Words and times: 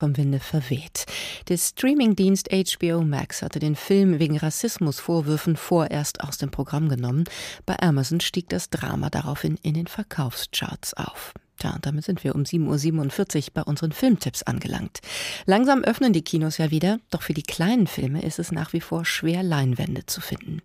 vom 0.00 0.16
Winde 0.16 0.40
verweht. 0.40 1.04
Der 1.48 1.58
Streamingdienst 1.58 2.48
HBO 2.50 3.02
Max 3.02 3.42
hatte 3.42 3.58
den 3.58 3.76
Film 3.76 4.18
wegen 4.18 4.38
Rassismusvorwürfen 4.38 5.56
vorerst 5.56 6.22
aus 6.22 6.38
dem 6.38 6.50
Programm 6.50 6.88
genommen. 6.88 7.24
Bei 7.66 7.78
Amazon 7.80 8.20
stieg 8.20 8.48
das 8.48 8.70
Drama 8.70 9.10
daraufhin 9.10 9.58
in 9.62 9.74
den 9.74 9.86
Verkaufscharts 9.86 10.94
auf. 10.94 11.34
Tja, 11.58 11.74
und 11.74 11.84
damit 11.84 12.04
sind 12.06 12.24
wir 12.24 12.34
um 12.34 12.44
7.47 12.44 13.36
Uhr 13.36 13.44
bei 13.52 13.62
unseren 13.62 13.92
Filmtipps 13.92 14.42
angelangt. 14.42 15.00
Langsam 15.44 15.84
öffnen 15.84 16.14
die 16.14 16.22
Kinos 16.22 16.56
ja 16.56 16.70
wieder, 16.70 16.98
doch 17.10 17.20
für 17.20 17.34
die 17.34 17.42
kleinen 17.42 17.86
Filme 17.86 18.22
ist 18.22 18.38
es 18.38 18.50
nach 18.50 18.72
wie 18.72 18.80
vor 18.80 19.04
schwer, 19.04 19.42
Leinwände 19.42 20.06
zu 20.06 20.22
finden. 20.22 20.62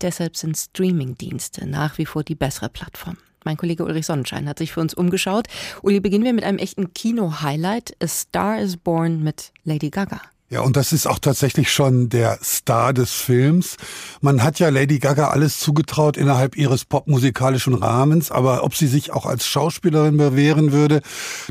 Deshalb 0.00 0.38
sind 0.38 0.56
Streamingdienste 0.56 1.66
nach 1.66 1.98
wie 1.98 2.06
vor 2.06 2.24
die 2.24 2.34
bessere 2.34 2.70
Plattform. 2.70 3.18
Mein 3.44 3.56
Kollege 3.56 3.84
Ulrich 3.84 4.06
Sonnenschein 4.06 4.48
hat 4.48 4.58
sich 4.58 4.72
für 4.72 4.80
uns 4.80 4.94
umgeschaut. 4.94 5.46
Uli, 5.82 6.00
beginnen 6.00 6.24
wir 6.24 6.32
mit 6.32 6.44
einem 6.44 6.58
echten 6.58 6.92
Kino-Highlight. 6.92 7.96
A 8.02 8.06
Star 8.06 8.60
is 8.60 8.76
Born 8.76 9.22
mit 9.22 9.52
Lady 9.64 9.90
Gaga. 9.90 10.20
Ja, 10.50 10.62
und 10.62 10.78
das 10.78 10.94
ist 10.94 11.06
auch 11.06 11.18
tatsächlich 11.18 11.70
schon 11.70 12.08
der 12.08 12.38
Star 12.42 12.94
des 12.94 13.12
Films. 13.12 13.76
Man 14.22 14.42
hat 14.42 14.58
ja 14.58 14.70
Lady 14.70 14.98
Gaga 14.98 15.28
alles 15.28 15.60
zugetraut 15.60 16.16
innerhalb 16.16 16.56
ihres 16.56 16.86
popmusikalischen 16.86 17.74
Rahmens, 17.74 18.30
aber 18.30 18.64
ob 18.64 18.74
sie 18.74 18.86
sich 18.86 19.12
auch 19.12 19.26
als 19.26 19.46
Schauspielerin 19.46 20.16
bewähren 20.16 20.72
würde, 20.72 21.02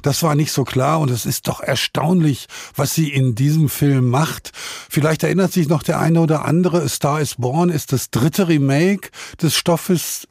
das 0.01 0.23
war 0.23 0.33
nicht 0.33 0.51
so 0.51 0.63
klar 0.63 0.99
und 0.99 1.11
es 1.11 1.27
ist 1.27 1.47
doch 1.47 1.61
erstaunlich, 1.61 2.47
was 2.75 2.95
sie 2.95 3.13
in 3.13 3.35
diesem 3.35 3.69
Film 3.69 4.09
macht. 4.09 4.49
Vielleicht 4.89 5.21
erinnert 5.21 5.53
sich 5.53 5.69
noch 5.69 5.83
der 5.83 5.99
eine 5.99 6.19
oder 6.19 6.45
andere, 6.45 6.81
A 6.81 6.89
Star 6.89 7.21
is 7.21 7.35
Born 7.35 7.69
ist 7.69 7.93
das 7.93 8.09
dritte 8.09 8.47
Remake 8.47 9.11
des 9.39 9.53
Stoffes 9.53 10.27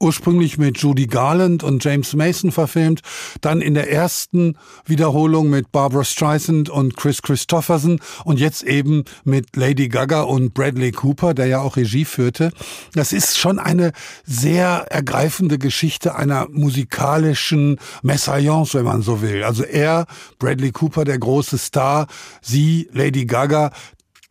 ursprünglich 0.00 0.58
mit 0.58 0.78
Judy 0.78 1.06
Garland 1.06 1.62
und 1.62 1.84
James 1.84 2.14
Mason 2.14 2.52
verfilmt, 2.52 3.00
dann 3.40 3.60
in 3.60 3.74
der 3.74 3.90
ersten 3.90 4.56
Wiederholung 4.84 5.50
mit 5.50 5.72
Barbara 5.72 6.04
Streisand 6.04 6.70
und 6.70 6.96
Chris 6.96 7.22
Christopherson 7.22 8.00
und 8.24 8.38
jetzt 8.38 8.62
eben 8.62 9.04
mit 9.24 9.56
Lady 9.56 9.88
Gaga 9.88 10.22
und 10.22 10.54
Bradley 10.54 10.92
Cooper, 10.92 11.34
der 11.34 11.46
ja 11.46 11.60
auch 11.60 11.76
Regie 11.76 12.04
führte. 12.04 12.50
Das 12.94 13.12
ist 13.12 13.38
schon 13.38 13.58
eine 13.58 13.92
sehr 14.24 14.86
ergreifende 14.90 15.58
Geschichte 15.58 16.14
einer 16.14 16.48
musikalischen 16.50 17.78
Messiance, 18.02 18.74
wenn 18.76 18.84
man 18.84 19.02
so 19.02 19.22
will. 19.22 19.44
Also 19.44 19.64
er, 19.64 20.06
Bradley 20.38 20.72
Cooper, 20.72 21.04
der 21.04 21.18
große 21.18 21.58
Star, 21.58 22.06
sie, 22.40 22.88
Lady 22.92 23.26
Gaga, 23.26 23.72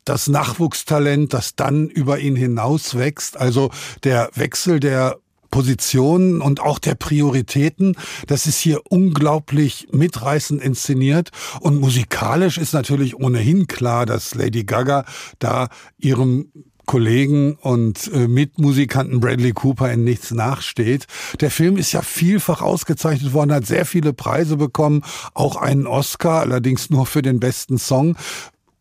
das 0.06 0.28
Nachwuchstalent, 0.28 1.34
das 1.34 1.56
dann 1.56 1.90
über 1.90 2.20
ihn 2.20 2.36
hinaus 2.36 2.96
wächst. 2.96 3.38
Also 3.38 3.72
der 4.04 4.30
Wechsel 4.36 4.80
der 4.80 5.18
Positionen 5.56 6.42
und 6.42 6.60
auch 6.60 6.80
der 6.80 6.96
Prioritäten. 6.96 7.96
Das 8.28 8.46
ist 8.46 8.60
hier 8.60 8.82
unglaublich 8.90 9.88
mitreißend 9.94 10.62
inszeniert 10.62 11.30
und 11.62 11.80
musikalisch 11.80 12.58
ist 12.58 12.74
natürlich 12.74 13.16
ohnehin 13.16 13.66
klar, 13.66 14.06
dass 14.06 14.36
Lady 14.36 14.66
Gaga 14.66 15.06
da 15.40 15.70
ihrem 15.98 16.52
Kollegen 16.86 17.56
und 17.56 18.12
äh, 18.14 18.28
Mitmusikanten 18.28 19.22
Bradley 19.22 19.54
Cooper 19.54 19.90
in 19.94 20.04
nichts 20.04 20.32
nachsteht. 20.32 21.08
Der 21.40 21.50
Film 21.50 21.78
ist 21.78 21.94
ja 21.94 22.02
vielfach 22.02 22.62
ausgezeichnet 22.62 23.32
worden, 23.32 23.54
hat 23.54 23.66
sehr 23.66 23.86
viele 23.86 24.12
Preise 24.12 24.58
bekommen, 24.58 25.04
auch 25.34 25.56
einen 25.56 25.88
Oscar, 25.88 26.42
allerdings 26.42 26.90
nur 26.90 27.06
für 27.06 27.22
den 27.22 27.40
besten 27.40 27.78
Song. 27.78 28.18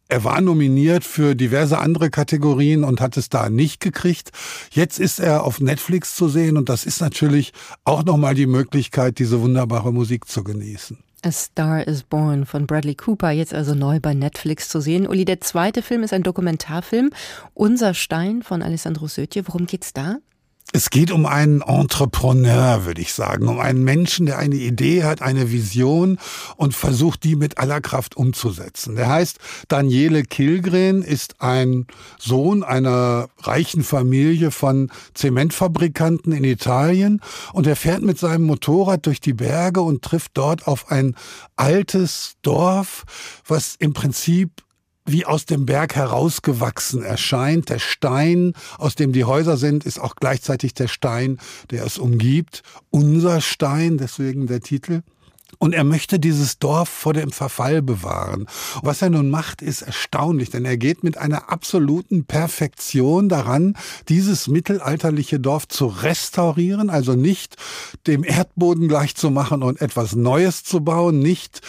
Er 0.09 0.23
war 0.23 0.41
nominiert 0.41 1.05
für 1.05 1.35
diverse 1.35 1.79
andere 1.79 2.11
Kategorien 2.11 2.85
und 2.85 3.01
hat 3.01 3.17
es 3.17 3.31
da 3.31 3.49
nicht 3.49 3.81
gekriegt. 3.81 4.31
Jetzt 4.71 5.01
ist 5.01 5.19
er 5.19 5.45
auf 5.45 5.61
Netflix 5.61 6.15
zu 6.15 6.29
sehen 6.29 6.57
und 6.57 6.69
das 6.69 6.85
ist 6.85 7.01
natürlich 7.01 7.53
auch 7.85 8.05
nochmal 8.05 8.35
die 8.35 8.47
Möglichkeit, 8.47 9.19
diese 9.19 9.41
wunderbare 9.41 9.93
Musik 9.93 10.29
zu 10.29 10.45
genießen. 10.45 10.99
A 11.25 11.33
Star 11.33 11.87
is 11.87 12.03
Born 12.03 12.45
von 12.45 12.67
Bradley 12.67 12.95
Cooper, 12.95 13.31
jetzt 13.31 13.55
also 13.55 13.75
neu 13.75 13.99
bei 13.99 14.13
Netflix 14.13 14.69
zu 14.69 14.83
sehen. 14.83 15.07
Uli, 15.07 15.25
der 15.25 15.41
zweite 15.41 15.81
Film 15.81 16.03
ist 16.03 16.13
ein 16.13 16.23
Dokumentarfilm. 16.23 17.11
Unser 17.55 17.95
Stein 17.95 18.43
von 18.43 18.61
Alessandro 18.61 19.09
Sötje. 19.09 19.47
Worum 19.47 19.65
geht's 19.65 19.95
da? 19.95 20.19
Es 20.77 20.91
geht 20.91 21.13
um 21.13 21.25
einen 21.25 21.61
Entrepreneur, 21.61 22.85
würde 22.85 23.01
ich 23.01 23.13
sagen, 23.13 23.47
um 23.47 23.61
einen 23.61 23.85
Menschen, 23.85 24.27
der 24.27 24.39
eine 24.39 24.57
Idee 24.57 25.05
hat, 25.05 25.23
eine 25.23 25.53
Vision 25.53 26.19
und 26.57 26.75
versucht, 26.75 27.23
die 27.23 27.37
mit 27.37 27.59
aller 27.59 27.81
Kraft 27.81 28.17
umzusetzen. 28.17 28.97
Der 28.97 29.09
heißt 29.09 29.39
Daniele 29.69 30.25
Kilgren, 30.25 31.03
ist 31.03 31.41
ein 31.41 31.87
Sohn 32.19 32.65
einer 32.65 33.29
reichen 33.39 33.85
Familie 33.85 34.51
von 34.51 34.91
Zementfabrikanten 35.15 36.33
in 36.33 36.43
Italien 36.43 37.21
und 37.53 37.69
er 37.69 37.77
fährt 37.77 38.03
mit 38.03 38.19
seinem 38.19 38.43
Motorrad 38.43 39.07
durch 39.07 39.21
die 39.21 39.35
Berge 39.35 39.81
und 39.81 40.03
trifft 40.03 40.33
dort 40.35 40.67
auf 40.67 40.91
ein 40.91 41.15
altes 41.55 42.35
Dorf, 42.43 43.05
was 43.47 43.77
im 43.79 43.93
Prinzip 43.93 44.51
wie 45.07 45.27
aus 45.27 45.45
dem 45.45 45.67
Berg 45.67 45.97
herausgewachsen 45.97 47.03
erscheint. 47.03 47.69
Der 47.69 47.79
Stein, 47.79 48.55
aus 48.79 48.95
dem 48.95 49.13
die 49.13 49.25
Häuser 49.25 49.57
sind, 49.57 49.85
ist 49.85 50.01
auch 50.01 50.17
gleichzeitig 50.17 50.75
der 50.75 50.89
Stein, 50.89 51.39
der 51.71 51.85
es 51.85 51.99
umgibt. 51.99 52.63
Unser 52.91 53.41
Stein, 53.41 53.99
deswegen 53.99 54.47
der 54.47 54.61
Titel. 54.61 55.03
Und 55.59 55.73
er 55.73 55.85
möchte 55.85 56.19
dieses 56.19 56.59
Dorf 56.59 56.89
vor 56.89 57.13
dem 57.13 57.31
Verfall 57.31 57.81
bewahren. 57.81 58.47
Was 58.83 59.03
er 59.03 59.11
nun 59.11 59.31
macht, 59.31 59.63
ist 59.63 59.83
erstaunlich, 59.83 60.51
denn 60.51 60.65
er 60.65 60.77
geht 60.77 61.05
mit 61.05 61.17
einer 61.17 61.51
absoluten 61.51 62.25
Perfektion 62.25 63.29
daran, 63.29 63.77
dieses 64.09 64.49
mittelalterliche 64.49 65.39
Dorf 65.39 65.69
zu 65.69 65.87
restaurieren, 65.87 66.91
also 66.91 67.15
nicht 67.15 67.57
dem 68.07 68.25
Erdboden 68.25 68.89
gleich 68.89 69.15
zu 69.15 69.31
machen 69.31 69.63
und 69.63 69.81
etwas 69.81 70.17
Neues 70.17 70.65
zu 70.65 70.81
bauen, 70.81 71.21
nicht 71.21 71.61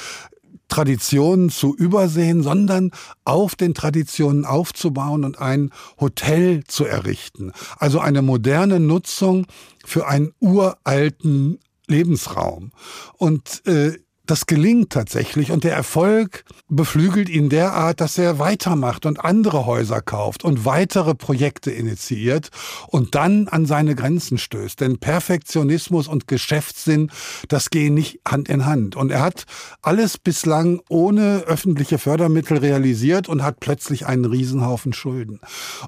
Traditionen 0.67 1.49
zu 1.49 1.75
übersehen, 1.75 2.43
sondern 2.43 2.91
auf 3.23 3.55
den 3.55 3.73
Traditionen 3.73 4.45
aufzubauen 4.45 5.23
und 5.23 5.39
ein 5.39 5.71
Hotel 5.99 6.63
zu 6.65 6.85
errichten. 6.85 7.51
Also 7.77 7.99
eine 7.99 8.21
moderne 8.21 8.79
Nutzung 8.79 9.45
für 9.85 10.07
einen 10.07 10.33
uralten 10.39 11.59
Lebensraum. 11.87 12.71
Und 13.17 13.65
äh, 13.67 13.97
das 14.25 14.45
gelingt 14.45 14.91
tatsächlich 14.91 15.51
und 15.51 15.63
der 15.63 15.73
Erfolg 15.73 16.43
beflügelt 16.67 17.29
ihn 17.29 17.49
derart, 17.49 18.01
dass 18.01 18.17
er 18.17 18.39
weitermacht 18.39 19.05
und 19.05 19.23
andere 19.23 19.65
Häuser 19.65 20.01
kauft 20.01 20.43
und 20.43 20.65
weitere 20.65 21.15
Projekte 21.15 21.71
initiiert 21.71 22.49
und 22.87 23.15
dann 23.15 23.47
an 23.47 23.65
seine 23.65 23.95
Grenzen 23.95 24.37
stößt. 24.37 24.81
Denn 24.81 24.97
Perfektionismus 24.97 26.07
und 26.07 26.27
Geschäftssinn, 26.27 27.11
das 27.47 27.69
gehen 27.69 27.93
nicht 27.93 28.19
Hand 28.27 28.49
in 28.49 28.65
Hand. 28.65 28.95
Und 28.95 29.11
er 29.11 29.21
hat 29.21 29.45
alles 29.81 30.17
bislang 30.17 30.81
ohne 30.89 31.43
öffentliche 31.47 31.97
Fördermittel 31.97 32.57
realisiert 32.57 33.29
und 33.29 33.43
hat 33.43 33.59
plötzlich 33.59 34.05
einen 34.05 34.25
Riesenhaufen 34.25 34.93
Schulden. 34.93 35.39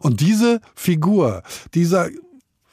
Und 0.01 0.21
diese 0.21 0.61
Figur, 0.75 1.43
dieser 1.73 2.09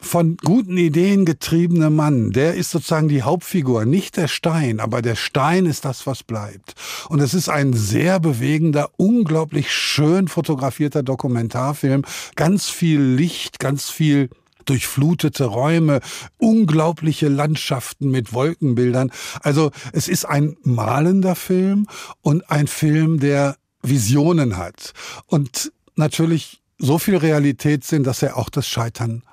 von 0.05 0.37
guten 0.37 0.77
Ideen 0.77 1.25
getriebene 1.25 1.89
Mann, 1.89 2.31
der 2.31 2.55
ist 2.55 2.71
sozusagen 2.71 3.07
die 3.07 3.23
Hauptfigur, 3.23 3.85
nicht 3.85 4.17
der 4.17 4.27
Stein, 4.27 4.79
aber 4.79 5.01
der 5.01 5.15
Stein 5.15 5.65
ist 5.65 5.83
das, 5.83 6.05
was 6.05 6.23
bleibt. 6.23 6.75
Und 7.09 7.19
es 7.19 7.33
ist 7.33 7.49
ein 7.49 7.73
sehr 7.73 8.19
bewegender, 8.19 8.91
unglaublich 8.97 9.71
schön 9.71 10.27
fotografierter 10.27 11.03
Dokumentarfilm, 11.03 12.03
ganz 12.35 12.69
viel 12.69 13.01
Licht, 13.01 13.59
ganz 13.59 13.89
viel 13.89 14.29
durchflutete 14.65 15.45
Räume, 15.45 16.01
unglaubliche 16.37 17.27
Landschaften 17.27 18.09
mit 18.09 18.33
Wolkenbildern. 18.33 19.11
Also 19.41 19.71
es 19.91 20.07
ist 20.07 20.25
ein 20.25 20.57
malender 20.63 21.35
Film 21.35 21.87
und 22.21 22.49
ein 22.49 22.67
Film, 22.67 23.19
der 23.19 23.57
Visionen 23.81 24.57
hat 24.57 24.93
und 25.27 25.71
natürlich 25.95 26.61
so 26.77 26.97
viel 26.97 27.17
Realität 27.17 27.83
sind, 27.83 28.05
dass 28.05 28.21
er 28.21 28.37
auch 28.37 28.49
das 28.49 28.67
Scheitern 28.67 29.23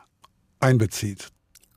einbezieht. 0.62 1.28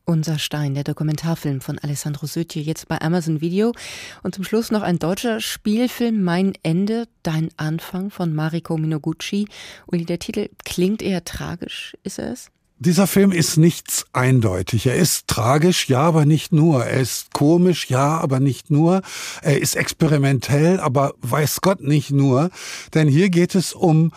Unser 0.07 0.37
Stein, 0.37 0.75
der 0.75 0.83
Dokumentarfilm 0.83 1.61
von 1.61 1.79
Alessandro 1.79 2.27
Sötje, 2.27 2.61
jetzt 2.61 2.87
bei 2.87 3.01
Amazon 3.01 3.41
Video. 3.41 3.73
Und 4.21 4.35
zum 4.35 4.43
Schluss 4.43 4.69
noch 4.69 4.83
ein 4.83 4.99
deutscher 4.99 5.41
Spielfilm, 5.41 6.21
Mein 6.21 6.53
Ende, 6.61 7.07
Dein 7.23 7.49
Anfang 7.57 8.11
von 8.11 8.35
Mariko 8.35 8.77
Minoguchi. 8.77 9.47
Und 9.87 10.07
der 10.07 10.19
Titel 10.19 10.49
klingt 10.63 11.01
eher 11.01 11.25
tragisch, 11.25 11.97
ist 12.03 12.19
er 12.19 12.31
es? 12.31 12.51
Dieser 12.77 13.07
Film 13.07 13.31
ist 13.31 13.57
nichts 13.57 14.05
eindeutig. 14.11 14.85
Er 14.85 14.95
ist 14.95 15.27
tragisch, 15.27 15.87
ja, 15.87 16.01
aber 16.01 16.25
nicht 16.25 16.51
nur. 16.51 16.85
Er 16.85 16.99
ist 16.99 17.33
komisch, 17.33 17.89
ja, 17.89 18.17
aber 18.19 18.39
nicht 18.39 18.69
nur. 18.69 19.01
Er 19.41 19.59
ist 19.59 19.75
experimentell, 19.75 20.79
aber 20.81 21.13
weiß 21.21 21.61
Gott 21.61 21.81
nicht 21.81 22.11
nur. 22.11 22.51
Denn 22.93 23.07
hier 23.07 23.29
geht 23.29 23.55
es 23.55 23.73
um 23.73 24.11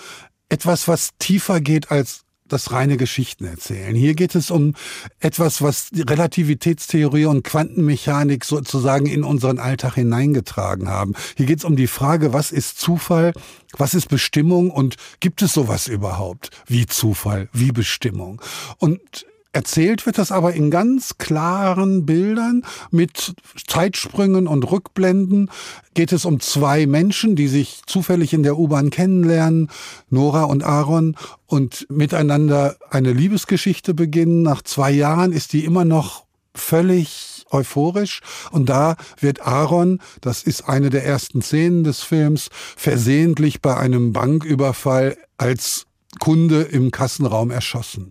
etwas, 0.49 0.89
was 0.89 1.11
tiefer 1.19 1.61
geht 1.61 1.91
als 1.91 2.25
das 2.49 2.73
reine 2.73 2.97
Geschichten 2.97 3.45
erzählen. 3.45 3.95
Hier 3.95 4.15
geht 4.15 4.35
es 4.35 4.51
um 4.51 4.75
etwas, 5.21 5.63
was 5.63 5.91
die 5.91 6.03
Relativitätstheorie 6.03 7.27
und 7.27 7.45
Quantenmechanik 7.45 8.45
sozusagen 8.45 9.07
in 9.07 9.25
unseren 9.25 9.59
Alltag 9.59 9.95
hineingetragen 9.95 10.89
haben. 10.89 11.15
Hier 11.37 11.47
geht 11.47 11.59
es 11.59 11.65
um 11.65 11.77
die 11.77 11.87
Frage, 11.87 12.33
was 12.33 12.51
ist 12.51 12.79
Zufall, 12.79 13.33
was 13.77 13.95
ist 13.95 14.09
Bestimmung 14.09 14.71
und 14.71 14.97
gibt 15.21 15.43
es 15.43 15.53
sowas 15.53 15.87
überhaupt 15.89 16.51
wie 16.67 16.87
Zufall, 16.87 17.49
wie 17.53 17.73
Bestimmung? 17.73 18.41
Und 18.79 19.27
Erzählt 19.53 20.05
wird 20.05 20.19
das 20.19 20.31
aber 20.31 20.53
in 20.53 20.71
ganz 20.71 21.17
klaren 21.17 22.05
Bildern 22.05 22.65
mit 22.91 23.35
Zeitsprüngen 23.67 24.47
und 24.47 24.71
Rückblenden. 24.71 25.51
Geht 25.95 26.13
es 26.13 26.27
um 26.27 26.39
zwei 26.41 26.87
Menschen, 26.87 27.35
die 27.35 27.49
sich 27.49 27.81
zufällig 27.87 28.35
in 28.35 28.43
der 28.43 28.59
U-Bahn 28.59 28.91
kennenlernen, 28.91 29.71
Nora 30.11 30.45
und 30.45 30.65
Aaron, 30.65 31.17
und 31.47 31.87
miteinander 31.89 32.77
eine 32.91 33.15
Liebesgeschichte 33.15 33.95
beginnen. 33.95 34.43
Nach 34.43 34.61
zwei 34.63 34.91
Jahren 34.91 35.33
ist 35.33 35.55
die 35.55 35.65
immer 35.65 35.87
noch 35.87 36.25
völlig 36.55 37.47
euphorisch 37.51 38.21
und 38.51 38.69
da 38.69 38.97
wird 39.19 39.41
Aaron, 39.41 40.01
das 40.21 40.43
ist 40.43 40.69
eine 40.69 40.91
der 40.91 41.07
ersten 41.07 41.41
Szenen 41.41 41.85
des 41.85 42.03
Films, 42.03 42.51
versehentlich 42.77 43.63
bei 43.63 43.77
einem 43.77 44.13
Banküberfall 44.13 45.17
als 45.39 45.87
Kunde 46.19 46.63
im 46.63 46.91
Kassenraum 46.91 47.51
erschossen. 47.51 48.11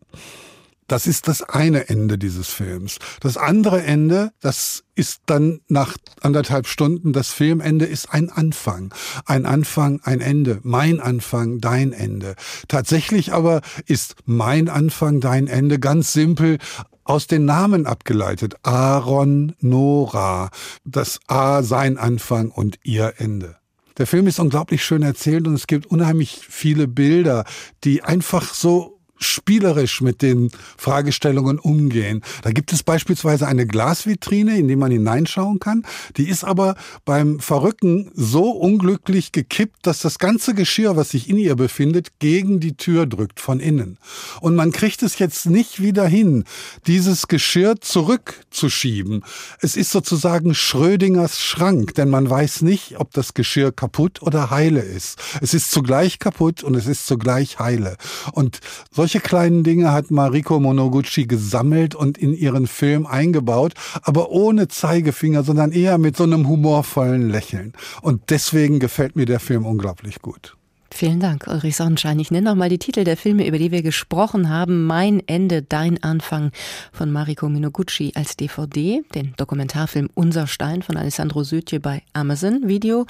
Das 0.87 1.05
ist 1.05 1.27
das 1.27 1.41
eine 1.41 1.89
Ende 1.89 2.17
dieses 2.17 2.47
Films. 2.47 2.97
Das 3.19 3.35
andere 3.35 3.83
Ende, 3.83 4.31
das 4.39 4.85
ist 4.95 5.21
dann 5.25 5.59
nach 5.67 5.97
anderthalb 6.21 6.65
Stunden, 6.65 7.11
das 7.11 7.29
Filmende 7.29 7.85
ist 7.85 8.13
ein 8.13 8.29
Anfang. 8.29 8.93
Ein 9.25 9.45
Anfang, 9.45 9.99
ein 10.03 10.21
Ende. 10.21 10.59
Mein 10.63 11.01
Anfang, 11.01 11.59
dein 11.59 11.91
Ende. 11.91 12.35
Tatsächlich 12.69 13.33
aber 13.33 13.61
ist 13.85 14.15
mein 14.25 14.69
Anfang, 14.69 15.19
dein 15.19 15.47
Ende 15.47 15.77
ganz 15.77 16.13
simpel 16.13 16.57
aus 17.03 17.27
den 17.27 17.45
Namen 17.45 17.85
abgeleitet. 17.85 18.55
Aaron, 18.63 19.55
Nora. 19.59 20.49
Das 20.85 21.19
A 21.27 21.63
sein 21.63 21.97
Anfang 21.97 22.49
und 22.49 22.79
ihr 22.83 23.15
Ende. 23.17 23.57
Der 23.97 24.07
Film 24.07 24.27
ist 24.27 24.39
unglaublich 24.39 24.85
schön 24.85 25.01
erzählt 25.01 25.47
und 25.47 25.55
es 25.55 25.67
gibt 25.67 25.87
unheimlich 25.87 26.39
viele 26.47 26.87
Bilder, 26.87 27.45
die 27.83 28.03
einfach 28.03 28.53
so 28.53 28.96
spielerisch 29.19 30.01
mit 30.01 30.21
den 30.21 30.51
Fragestellungen 30.77 31.59
umgehen. 31.59 32.21
Da 32.43 32.51
gibt 32.51 32.73
es 32.73 32.83
beispielsweise 32.83 33.47
eine 33.47 33.67
Glasvitrine, 33.67 34.57
in 34.57 34.67
die 34.67 34.75
man 34.75 34.91
hineinschauen 34.91 35.59
kann. 35.59 35.85
Die 36.17 36.27
ist 36.27 36.43
aber 36.43 36.75
beim 37.05 37.39
Verrücken 37.39 38.11
so 38.13 38.51
unglücklich 38.51 39.31
gekippt, 39.31 39.85
dass 39.85 39.99
das 39.99 40.19
ganze 40.19 40.53
Geschirr, 40.53 40.95
was 40.95 41.09
sich 41.09 41.29
in 41.29 41.37
ihr 41.37 41.55
befindet, 41.55 42.19
gegen 42.19 42.59
die 42.59 42.75
Tür 42.75 43.05
drückt 43.05 43.39
von 43.39 43.59
innen. 43.59 43.97
Und 44.41 44.55
man 44.55 44.71
kriegt 44.71 45.03
es 45.03 45.19
jetzt 45.19 45.45
nicht 45.45 45.81
wieder 45.81 46.07
hin, 46.07 46.43
dieses 46.85 47.27
Geschirr 47.27 47.79
zurückzuschieben. 47.81 49.23
Es 49.61 49.75
ist 49.75 49.91
sozusagen 49.91 50.53
Schrödingers 50.53 51.39
Schrank, 51.39 51.95
denn 51.95 52.09
man 52.09 52.29
weiß 52.29 52.61
nicht, 52.61 52.99
ob 52.99 53.11
das 53.13 53.33
Geschirr 53.33 53.71
kaputt 53.71 54.21
oder 54.21 54.49
heile 54.49 54.81
ist. 54.81 55.19
Es 55.41 55.53
ist 55.53 55.71
zugleich 55.71 56.19
kaputt 56.19 56.63
und 56.63 56.75
es 56.75 56.87
ist 56.87 57.07
zugleich 57.07 57.59
heile. 57.59 57.97
Und 58.31 58.59
solche 58.91 59.06
solche 59.07 59.21
kleinen 59.21 59.63
Dinge 59.63 59.93
hat 59.93 60.11
Mariko 60.11 60.59
Monoguchi 60.59 61.27
gesammelt 61.27 61.95
und 61.95 62.17
in 62.17 62.33
ihren 62.33 62.67
Film 62.67 63.05
eingebaut, 63.05 63.71
aber 64.01 64.31
ohne 64.31 64.67
Zeigefinger, 64.67 65.43
sondern 65.43 65.71
eher 65.71 65.97
mit 65.97 66.17
so 66.17 66.25
einem 66.25 66.45
humorvollen 66.45 67.29
Lächeln. 67.29 67.71
Und 68.01 68.31
deswegen 68.31 68.81
gefällt 68.81 69.15
mir 69.15 69.25
der 69.25 69.39
Film 69.39 69.65
unglaublich 69.65 70.21
gut. 70.21 70.57
Vielen 70.91 71.21
Dank, 71.21 71.47
Ulrich 71.47 71.77
Sonnenschein. 71.77 72.19
Ich 72.19 72.31
nenne 72.31 72.49
nochmal 72.49 72.67
die 72.67 72.79
Titel 72.79 73.05
der 73.05 73.15
Filme, 73.15 73.47
über 73.47 73.57
die 73.57 73.71
wir 73.71 73.81
gesprochen 73.81 74.49
haben. 74.49 74.83
Mein 74.83 75.25
Ende, 75.25 75.61
dein 75.61 76.03
Anfang 76.03 76.51
von 76.91 77.09
Mariko 77.09 77.47
Minoguchi 77.47 78.11
als 78.13 78.35
DVD, 78.35 79.03
den 79.15 79.35
Dokumentarfilm 79.37 80.09
Unser 80.15 80.47
Stein 80.47 80.81
von 80.81 80.97
Alessandro 80.97 81.45
Sötje 81.45 81.79
bei 81.79 82.03
Amazon 82.11 82.67
Video 82.67 83.05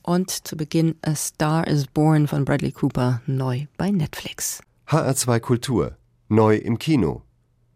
und 0.00 0.30
zu 0.30 0.56
Beginn 0.56 0.94
A 1.02 1.14
Star 1.14 1.66
is 1.66 1.86
Born 1.88 2.26
von 2.26 2.46
Bradley 2.46 2.72
Cooper 2.72 3.20
neu 3.26 3.66
bei 3.76 3.90
Netflix. 3.90 4.62
HR2 4.92 5.40
Kultur. 5.40 5.96
Neu 6.28 6.54
im 6.54 6.78
Kino. 6.78 7.22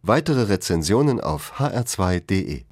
Weitere 0.02 0.42
Rezensionen 0.42 1.18
auf 1.18 1.54
hr2.de 1.58 2.64